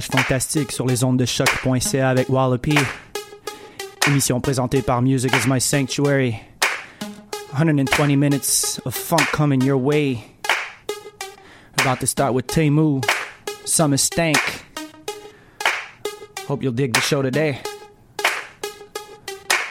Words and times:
Voyage 0.00 0.24
Fantastique 0.24 0.72
sur 0.72 0.86
les 0.86 1.04
ondes 1.04 1.18
de 1.18 1.26
choq.ca 1.26 2.08
avec 2.08 2.28
Wallopy. 2.30 2.74
Émission 4.06 4.40
présentée 4.40 4.80
par 4.80 5.02
Music 5.02 5.30
is 5.32 5.46
My 5.46 5.60
Sanctuary. 5.60 6.36
120 7.52 8.16
minutes 8.16 8.80
of 8.86 8.94
funk 8.94 9.26
coming 9.32 9.62
your 9.62 9.78
way. 9.78 10.24
About 11.80 12.00
to 12.00 12.06
start 12.06 12.32
with 12.32 12.46
Temu, 12.46 13.02
Summer 13.66 13.98
Stank. 13.98 14.38
Hope 16.48 16.62
you'll 16.62 16.72
dig 16.72 16.94
the 16.94 17.00
show 17.00 17.20
today. 17.20 17.58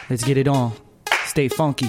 Let's 0.08 0.24
get 0.24 0.36
it 0.36 0.46
on. 0.46 0.72
Stay 1.24 1.48
funky. 1.48 1.88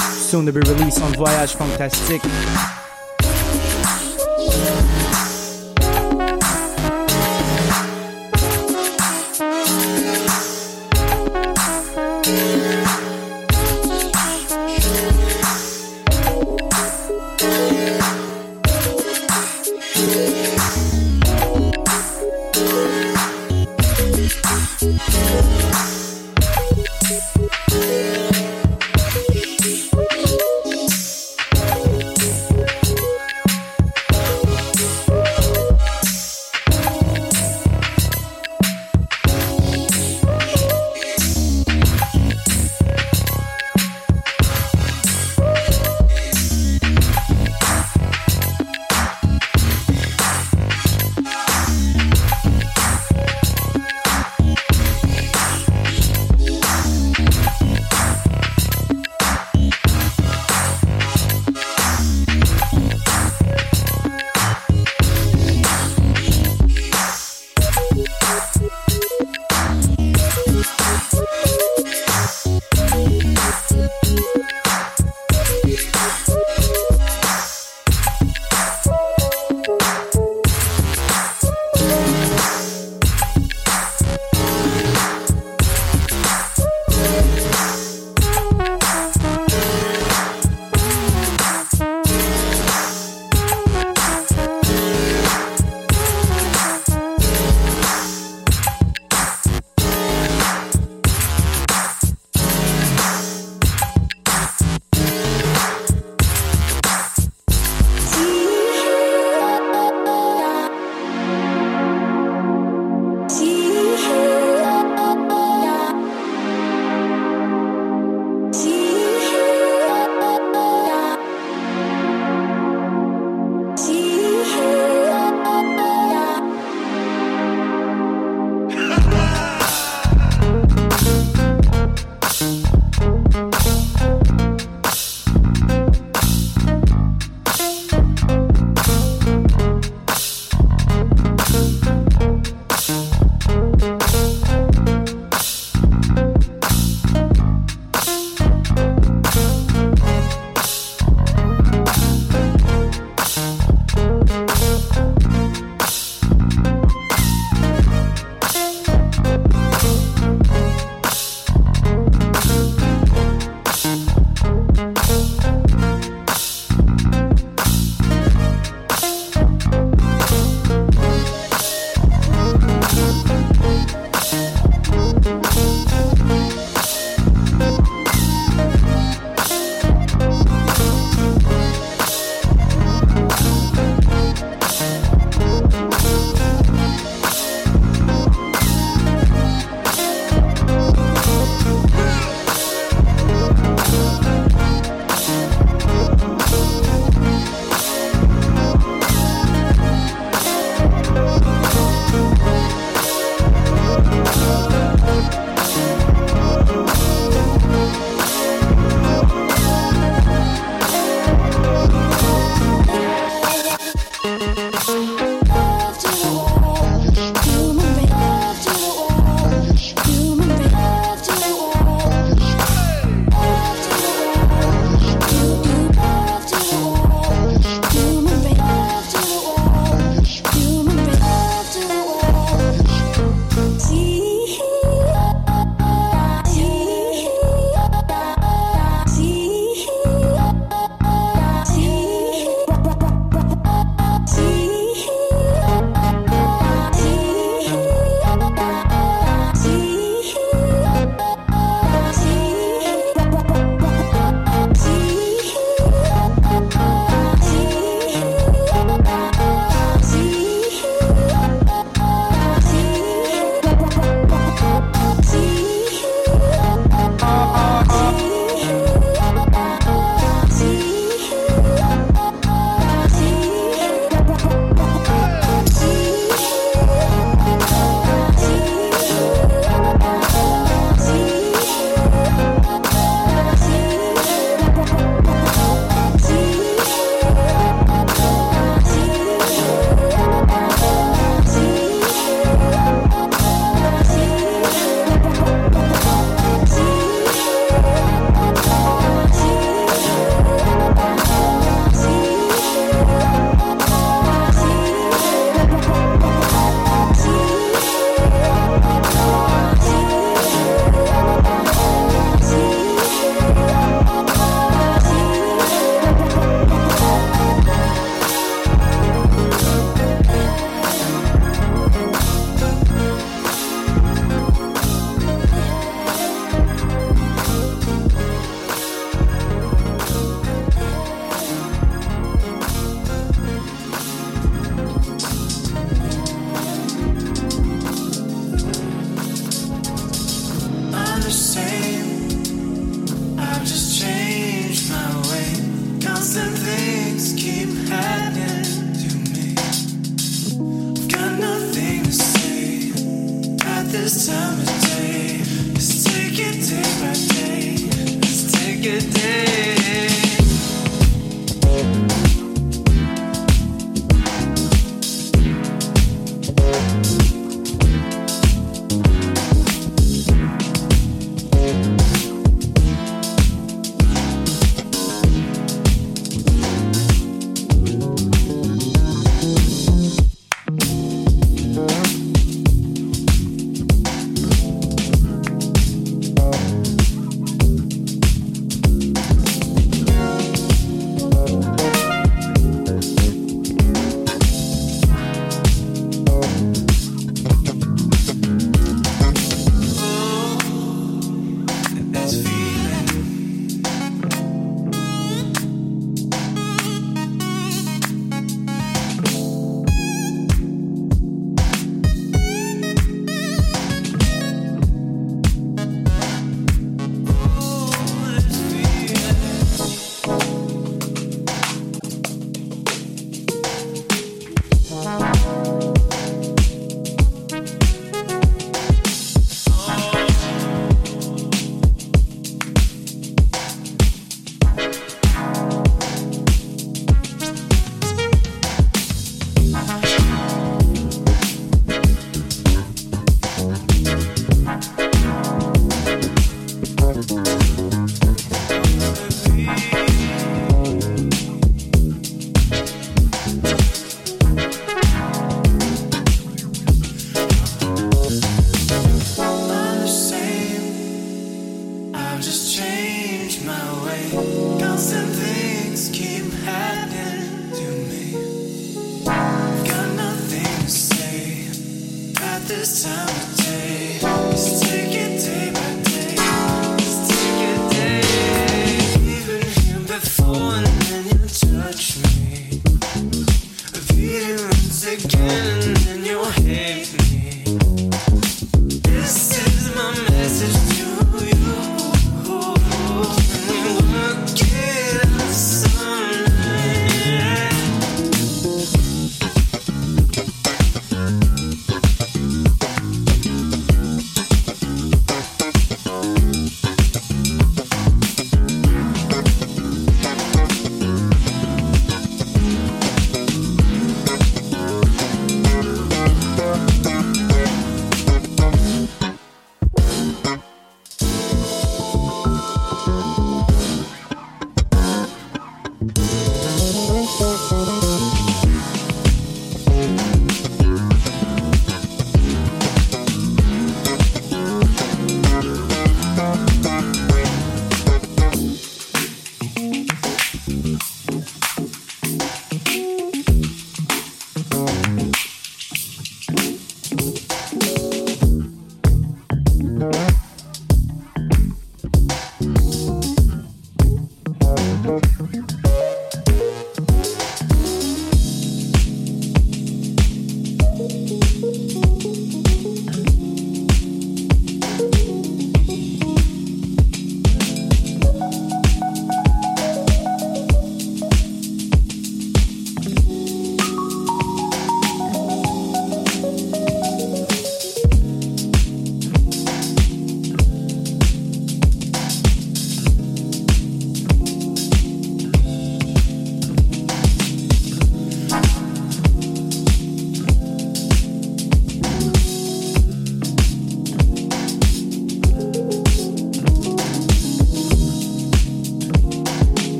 Soon 0.00 0.44
to 0.46 0.52
be 0.52 0.58
released 0.58 1.00
on 1.02 1.12
Voyage 1.12 1.54
Fantastique. 1.54 2.83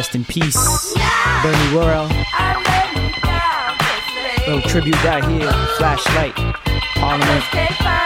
Rest 0.00 0.14
in 0.14 0.24
peace, 0.24 0.94
yeah. 0.96 1.42
Bernie 1.42 1.76
Worrell. 1.76 2.08
Little 4.46 4.62
tribute 4.62 5.04
right 5.04 5.22
here, 5.22 5.52
flashlight, 5.76 6.34
Parliament. 6.94 7.99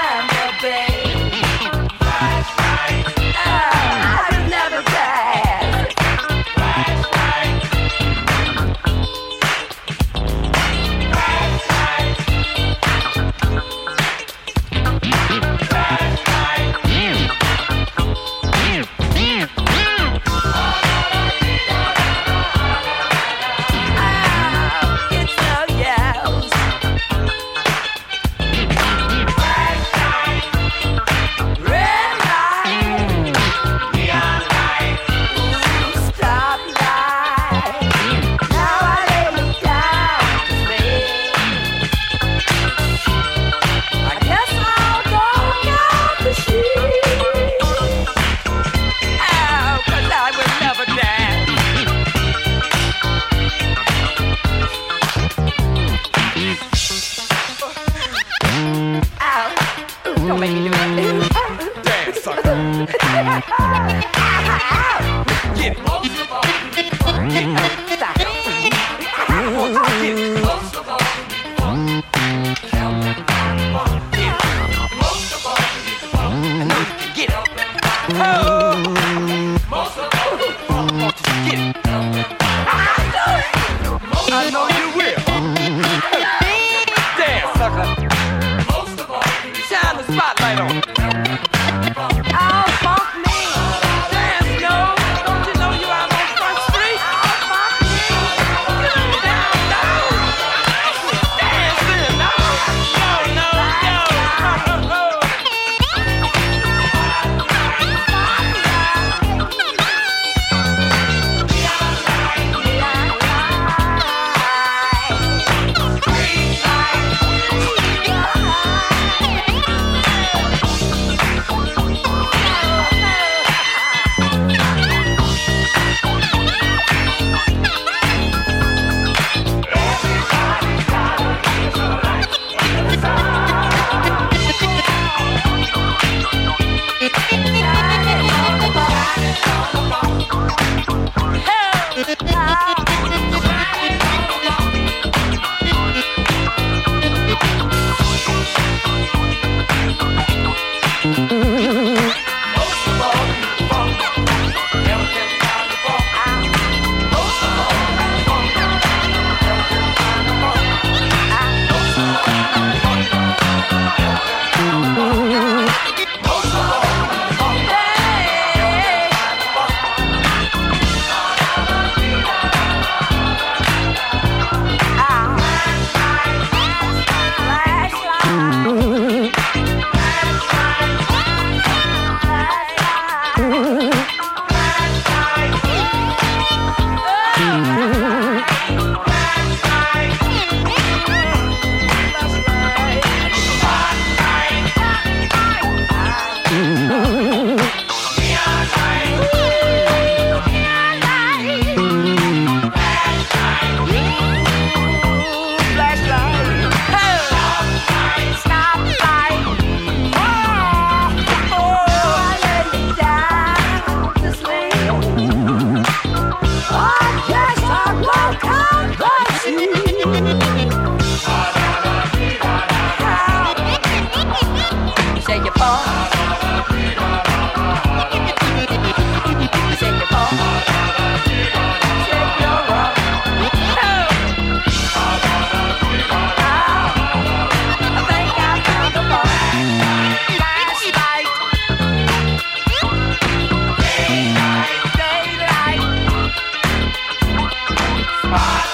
my 248.35 248.74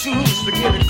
Seems 0.00 0.44
to 0.44 0.50
get 0.52 0.74
it 0.76 0.89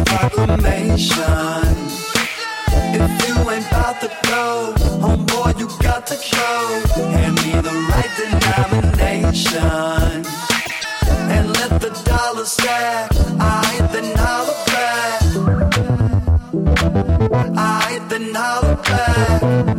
proclamation. 0.03 1.75
If 2.97 3.27
you 3.27 3.35
ain't 3.49 3.67
about 3.67 3.99
to 4.01 4.07
go, 4.23 4.73
homeboy, 5.01 5.59
you 5.59 5.67
got 5.81 6.07
to 6.07 6.15
go. 6.15 6.81
Hand 7.11 7.35
me 7.43 7.51
the 7.61 7.73
right 7.91 8.11
denomination. 8.17 10.25
And 11.35 11.45
let 11.59 11.71
the 11.81 11.89
dollar 12.05 12.45
stack. 12.45 13.11
I 13.39 13.41
ain't 13.75 13.91
then 13.91 14.15
holler 14.17 14.55
back. 14.67 15.21
I 17.57 17.59
ain't 17.93 18.09
then 18.09 18.33
holler 18.33 18.75
back. 18.75 19.74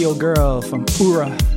Exclusive 0.00 0.18
Girl 0.18 0.62
from 0.62 0.86
Ura. 0.98 1.49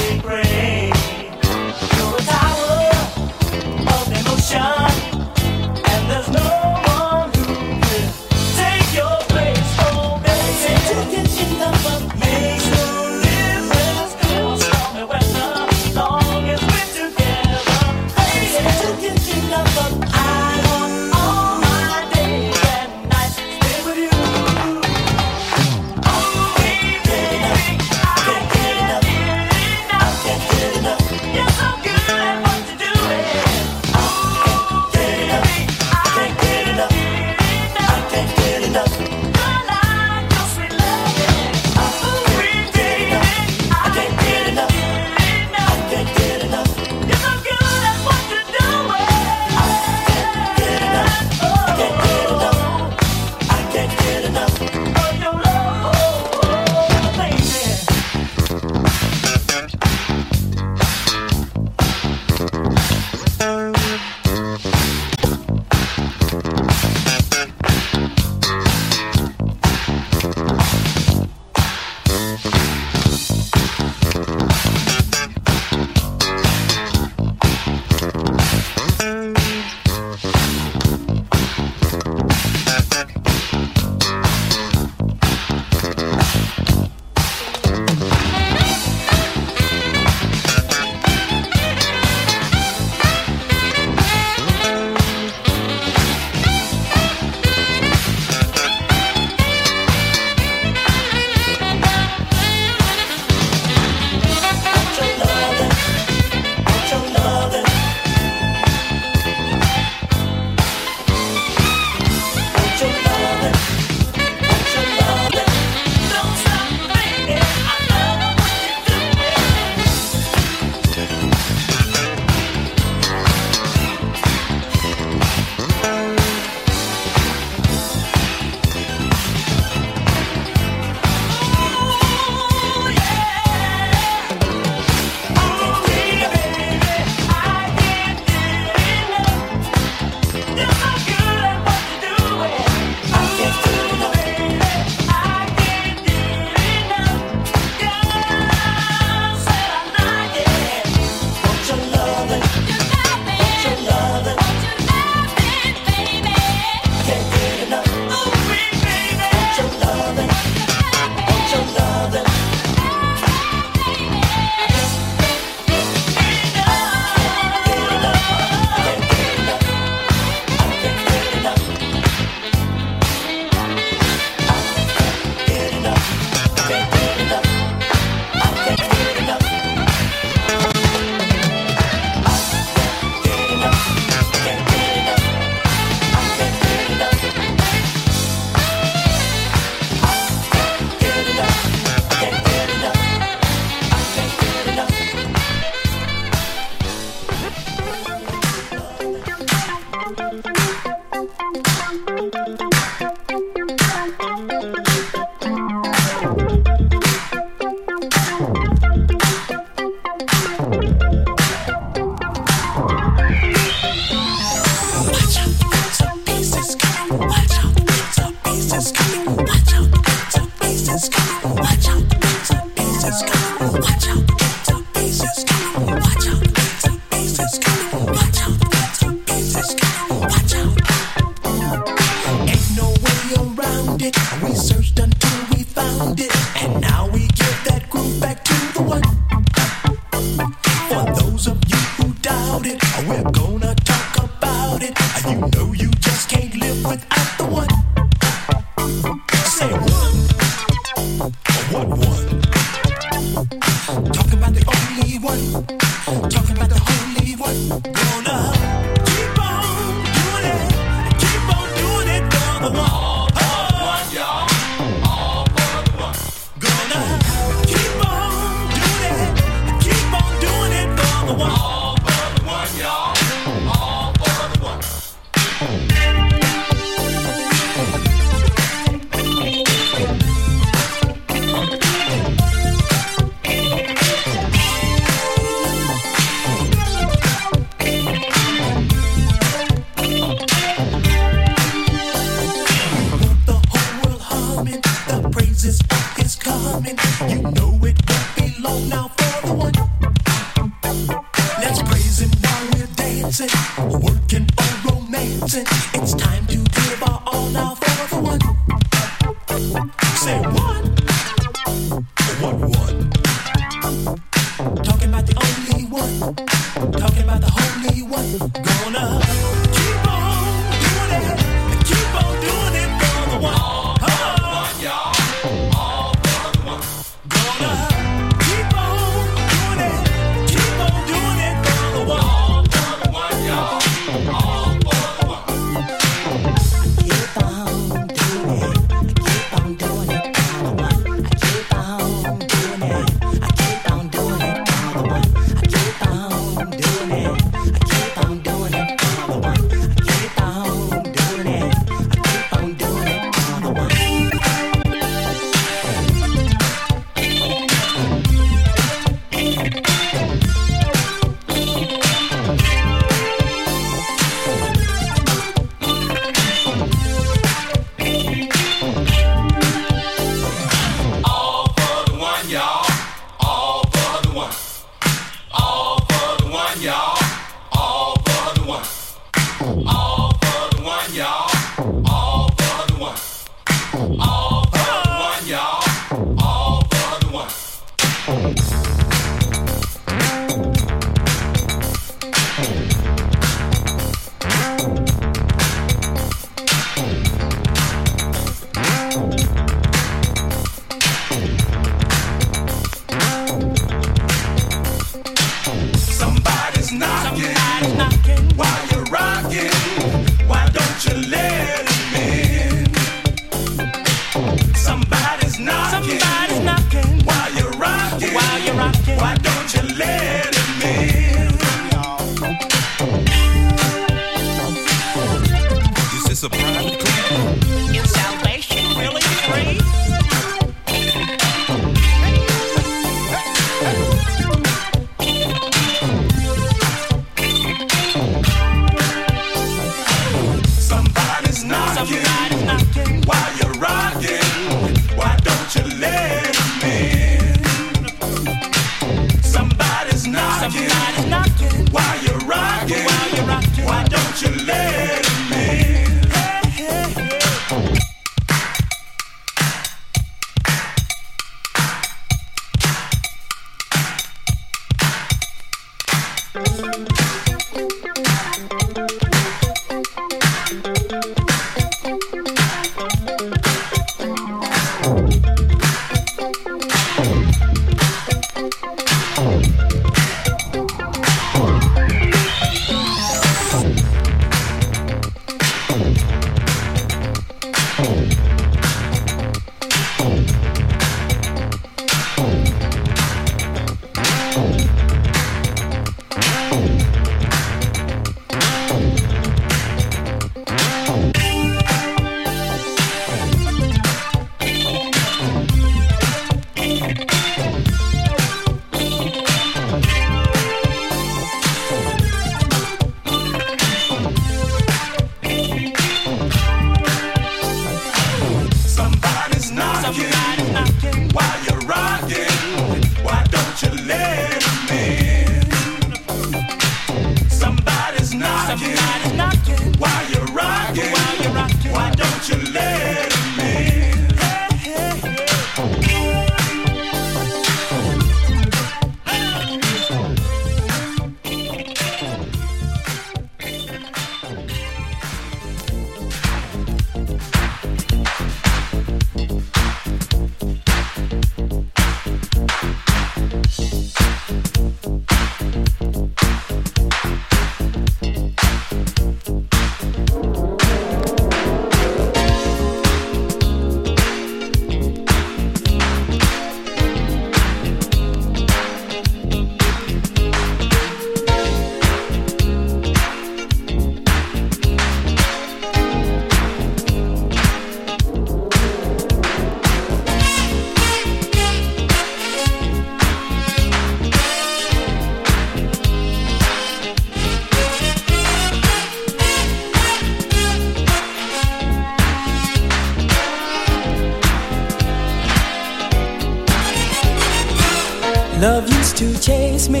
Love 598.64 598.88
used 598.88 599.18
to 599.18 599.38
chase 599.40 599.90
me. 599.90 600.00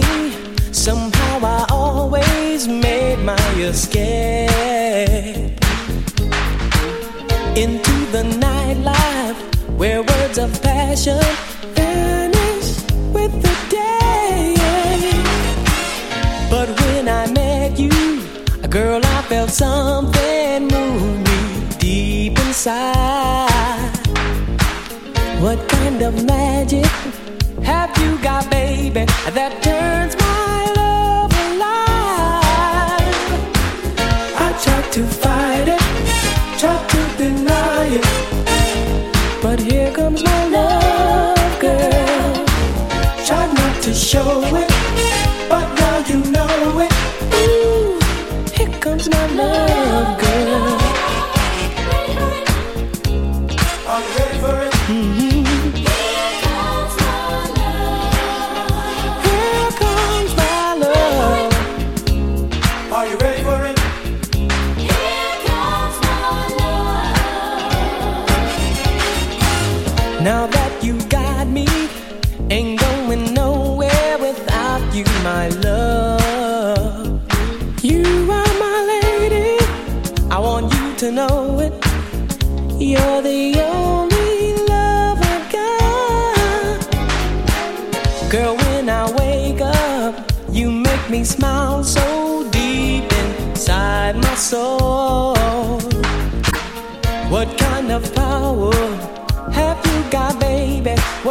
Somehow 0.72 1.38
I 1.44 1.66
always 1.70 2.66
made 2.66 3.18
my 3.18 3.50
escape 3.58 4.48
into 7.64 7.94
the 8.14 8.24
nightlife 8.40 9.36
where 9.76 10.02
words 10.02 10.38
of 10.38 10.50
passion 10.62 11.20
vanish 11.74 12.80
with 13.12 13.34
the 13.44 13.54
day. 13.68 14.54
But 16.48 16.68
when 16.80 17.06
I 17.06 17.30
met 17.32 17.78
you, 17.78 18.22
a 18.62 18.68
girl, 18.68 19.02
I 19.04 19.22
felt 19.28 19.50
something 19.50 20.68
move 20.68 21.18
me 21.28 21.68
deep 21.78 22.38
inside. 22.38 23.90
What 25.42 25.68
kind 25.68 26.00
of 26.00 26.24
magic? 26.24 27.03
have 27.64 27.96
you 27.98 28.18
got, 28.22 28.50
baby, 28.50 29.04
that 29.36 29.52
turns 29.62 30.14
my 30.16 30.60
love 30.80 31.32
alive? 31.48 33.16
I 34.46 34.48
try 34.64 34.80
to 34.96 35.02
fight 35.22 35.68
it, 35.76 35.82
try 36.60 36.76
to 36.92 37.00
deny 37.22 37.86
it, 38.00 39.42
but 39.42 39.58
here 39.60 39.90
comes 39.92 40.22
my 40.22 40.48
love, 40.48 41.60
girl. 41.60 42.44
Tried 43.26 43.52
not 43.54 43.82
to 43.82 43.92
show 43.94 44.42
it. 44.56 44.63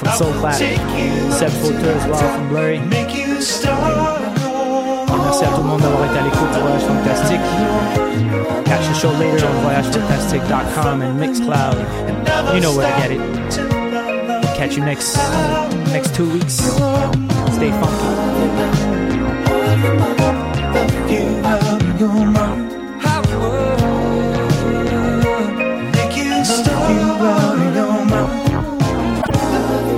from 0.00 0.12
Soul 0.16 0.32
Clap, 0.40 0.54
Seb 0.54 1.50
Fauteux 1.60 1.94
as 1.94 2.06
well 2.06 2.34
from 2.34 2.48
Blurry. 2.48 2.80
Merci 2.80 3.66
à 5.44 5.48
tout 5.54 5.62
le 5.62 5.68
monde 5.68 5.82
d'avoir 5.82 6.04
été 6.06 6.18
à 6.18 6.22
l'écoute 6.22 6.50
de 6.54 6.60
Voyage 6.60 6.82
Fantastique. 6.82 7.40
Catch 8.64 8.88
the 8.88 8.94
show 8.94 9.12
later 9.18 9.46
on 9.46 9.60
voyagefantastique.com 9.62 11.02
and 11.02 11.20
Mixcloud. 11.20 11.76
You 12.54 12.60
know 12.60 12.74
where 12.74 12.90
to 12.90 12.96
get 13.00 13.10
it. 13.12 13.20
Catch 14.56 14.76
you 14.76 14.84
next 14.84 15.18
next 15.92 16.14
two 16.14 16.30
weeks. 16.30 16.54
Stay 17.52 17.70
funky. 17.72 18.20